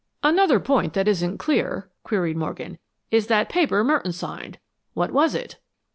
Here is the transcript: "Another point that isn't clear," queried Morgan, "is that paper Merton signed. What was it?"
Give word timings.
"Another 0.23 0.59
point 0.59 0.93
that 0.93 1.07
isn't 1.07 1.37
clear," 1.37 1.87
queried 2.01 2.35
Morgan, 2.35 2.79
"is 3.11 3.27
that 3.27 3.49
paper 3.49 3.83
Merton 3.83 4.13
signed. 4.13 4.57
What 4.95 5.11
was 5.11 5.35
it?" 5.35 5.59